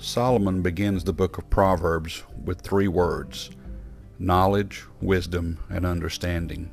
Solomon 0.00 0.62
begins 0.62 1.02
the 1.02 1.12
book 1.12 1.38
of 1.38 1.50
Proverbs 1.50 2.22
with 2.44 2.60
three 2.60 2.86
words 2.86 3.50
knowledge, 4.20 4.84
wisdom, 5.00 5.58
and 5.68 5.84
understanding. 5.84 6.70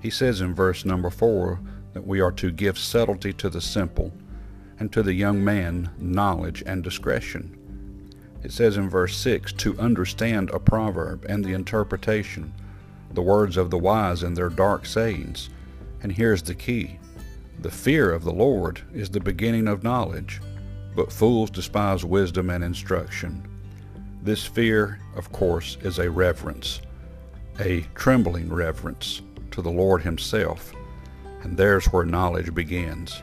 He 0.00 0.08
says 0.08 0.40
in 0.40 0.54
verse 0.54 0.86
number 0.86 1.10
four 1.10 1.60
that 1.92 2.06
we 2.06 2.20
are 2.20 2.32
to 2.32 2.50
give 2.50 2.78
subtlety 2.78 3.34
to 3.34 3.50
the 3.50 3.60
simple, 3.60 4.12
and 4.80 4.90
to 4.92 5.02
the 5.02 5.12
young 5.12 5.44
man 5.44 5.90
knowledge 5.98 6.62
and 6.64 6.82
discretion. 6.82 7.54
It 8.42 8.52
says 8.52 8.78
in 8.78 8.88
verse 8.88 9.14
6 9.16 9.52
to 9.54 9.78
understand 9.78 10.48
a 10.50 10.58
proverb 10.58 11.26
and 11.28 11.44
the 11.44 11.52
interpretation, 11.52 12.54
the 13.12 13.22
words 13.22 13.58
of 13.58 13.70
the 13.70 13.78
wise 13.78 14.22
and 14.22 14.34
their 14.34 14.48
dark 14.48 14.86
sayings. 14.86 15.50
And 16.02 16.12
here's 16.12 16.42
the 16.42 16.54
key 16.54 16.98
the 17.60 17.70
fear 17.70 18.10
of 18.10 18.24
the 18.24 18.32
Lord 18.32 18.80
is 18.94 19.10
the 19.10 19.20
beginning 19.20 19.68
of 19.68 19.82
knowledge, 19.82 20.40
but 20.98 21.12
fools 21.12 21.48
despise 21.48 22.04
wisdom 22.04 22.50
and 22.50 22.64
instruction. 22.64 23.46
This 24.24 24.44
fear, 24.44 24.98
of 25.14 25.30
course, 25.30 25.78
is 25.82 26.00
a 26.00 26.10
reverence, 26.10 26.80
a 27.60 27.82
trembling 27.94 28.52
reverence 28.52 29.22
to 29.52 29.62
the 29.62 29.70
Lord 29.70 30.02
Himself, 30.02 30.72
and 31.44 31.56
there's 31.56 31.86
where 31.86 32.04
knowledge 32.04 32.52
begins. 32.52 33.22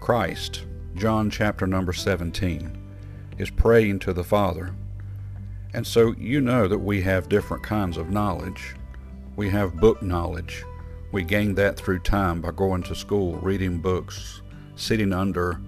Christ, 0.00 0.64
John 0.94 1.28
chapter 1.28 1.66
number 1.66 1.92
17, 1.92 2.74
is 3.36 3.50
praying 3.50 3.98
to 3.98 4.14
the 4.14 4.24
Father. 4.24 4.74
And 5.74 5.86
so 5.86 6.14
you 6.16 6.40
know 6.40 6.66
that 6.66 6.78
we 6.78 7.02
have 7.02 7.28
different 7.28 7.62
kinds 7.62 7.98
of 7.98 8.08
knowledge. 8.08 8.74
We 9.36 9.50
have 9.50 9.76
book 9.76 10.00
knowledge, 10.00 10.64
we 11.12 11.24
gain 11.24 11.54
that 11.56 11.76
through 11.76 11.98
time 11.98 12.40
by 12.40 12.52
going 12.52 12.84
to 12.84 12.94
school, 12.94 13.34
reading 13.36 13.80
books, 13.80 14.40
sitting 14.76 15.12
under 15.12 15.60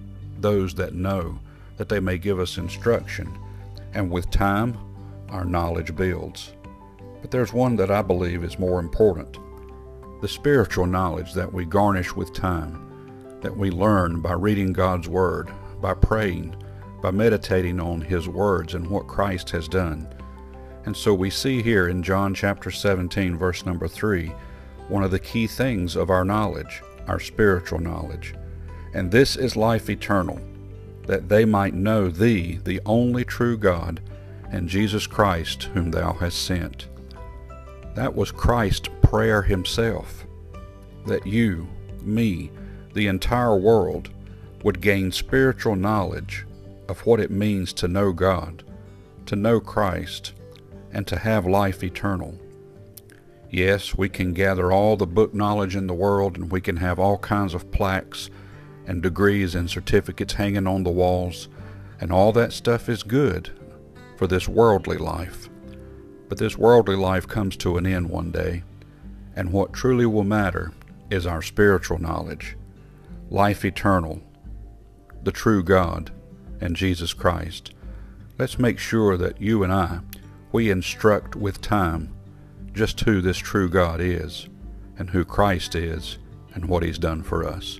those 0.43 0.75
that 0.75 0.93
know, 0.93 1.39
that 1.77 1.89
they 1.89 1.99
may 1.99 2.19
give 2.19 2.39
us 2.39 2.59
instruction. 2.59 3.35
And 3.95 4.11
with 4.11 4.29
time, 4.29 4.77
our 5.29 5.45
knowledge 5.45 5.95
builds. 5.95 6.53
But 7.21 7.31
there's 7.31 7.51
one 7.51 7.75
that 7.77 7.89
I 7.89 8.03
believe 8.03 8.43
is 8.43 8.59
more 8.59 8.79
important 8.79 9.39
the 10.21 10.27
spiritual 10.29 10.85
knowledge 10.85 11.33
that 11.33 11.51
we 11.51 11.65
garnish 11.65 12.15
with 12.15 12.31
time, 12.31 13.37
that 13.41 13.57
we 13.57 13.69
learn 13.69 14.21
by 14.21 14.31
reading 14.31 14.71
God's 14.71 15.09
Word, 15.09 15.51
by 15.81 15.93
praying, 15.93 16.55
by 17.01 17.11
meditating 17.11 17.81
on 17.81 17.99
His 17.99 18.29
words 18.29 18.73
and 18.73 18.89
what 18.89 19.05
Christ 19.05 19.49
has 19.49 19.67
done. 19.67 20.07
And 20.85 20.95
so 20.95 21.13
we 21.13 21.29
see 21.29 21.61
here 21.61 21.89
in 21.89 22.03
John 22.03 22.33
chapter 22.33 22.71
17, 22.71 23.37
verse 23.37 23.65
number 23.65 23.85
3, 23.85 24.27
one 24.87 25.03
of 25.03 25.11
the 25.11 25.19
key 25.19 25.45
things 25.45 25.97
of 25.97 26.09
our 26.09 26.23
knowledge, 26.23 26.81
our 27.07 27.19
spiritual 27.19 27.79
knowledge. 27.79 28.33
And 28.93 29.11
this 29.11 29.35
is 29.35 29.55
life 29.55 29.89
eternal, 29.89 30.39
that 31.07 31.29
they 31.29 31.45
might 31.45 31.73
know 31.73 32.09
Thee, 32.09 32.59
the 32.63 32.79
only 32.85 33.25
true 33.25 33.57
God, 33.57 34.01
and 34.51 34.69
Jesus 34.69 35.07
Christ, 35.07 35.63
whom 35.73 35.91
Thou 35.91 36.13
hast 36.13 36.43
sent. 36.45 36.87
That 37.95 38.15
was 38.15 38.31
Christ's 38.31 38.89
prayer 39.01 39.41
Himself, 39.41 40.25
that 41.07 41.25
you, 41.25 41.67
me, 42.01 42.51
the 42.93 43.07
entire 43.07 43.57
world, 43.57 44.09
would 44.63 44.79
gain 44.79 45.11
spiritual 45.11 45.75
knowledge 45.75 46.45
of 46.87 47.05
what 47.05 47.19
it 47.19 47.31
means 47.31 47.73
to 47.73 47.87
know 47.87 48.13
God, 48.13 48.63
to 49.25 49.35
know 49.35 49.59
Christ, 49.59 50.33
and 50.91 51.07
to 51.07 51.17
have 51.17 51.45
life 51.45 51.83
eternal. 51.83 52.37
Yes, 53.49 53.95
we 53.95 54.09
can 54.09 54.33
gather 54.33 54.71
all 54.71 54.95
the 54.95 55.07
book 55.07 55.33
knowledge 55.33 55.75
in 55.75 55.87
the 55.87 55.93
world 55.93 56.37
and 56.37 56.51
we 56.51 56.61
can 56.61 56.77
have 56.77 56.99
all 56.99 57.17
kinds 57.17 57.53
of 57.53 57.71
plaques 57.71 58.29
and 58.85 59.01
degrees 59.01 59.55
and 59.55 59.69
certificates 59.69 60.33
hanging 60.33 60.67
on 60.67 60.83
the 60.83 60.89
walls, 60.89 61.47
and 61.99 62.11
all 62.11 62.31
that 62.33 62.53
stuff 62.53 62.89
is 62.89 63.03
good 63.03 63.51
for 64.17 64.27
this 64.27 64.47
worldly 64.47 64.97
life. 64.97 65.49
But 66.29 66.37
this 66.37 66.57
worldly 66.57 66.95
life 66.95 67.27
comes 67.27 67.55
to 67.57 67.77
an 67.77 67.85
end 67.85 68.09
one 68.09 68.31
day, 68.31 68.63
and 69.35 69.51
what 69.51 69.73
truly 69.73 70.05
will 70.05 70.23
matter 70.23 70.73
is 71.09 71.25
our 71.25 71.41
spiritual 71.41 71.99
knowledge, 71.99 72.55
life 73.29 73.63
eternal, 73.65 74.21
the 75.23 75.31
true 75.31 75.63
God, 75.63 76.11
and 76.59 76.75
Jesus 76.75 77.13
Christ. 77.13 77.73
Let's 78.37 78.59
make 78.59 78.79
sure 78.79 79.17
that 79.17 79.41
you 79.41 79.63
and 79.63 79.71
I, 79.71 79.99
we 80.51 80.69
instruct 80.69 81.35
with 81.35 81.61
time 81.61 82.13
just 82.73 82.99
who 83.01 83.21
this 83.21 83.37
true 83.37 83.69
God 83.69 84.01
is, 84.01 84.49
and 84.97 85.09
who 85.11 85.23
Christ 85.23 85.75
is, 85.75 86.17
and 86.53 86.65
what 86.65 86.83
He's 86.83 86.97
done 86.97 87.21
for 87.21 87.47
us. 87.47 87.79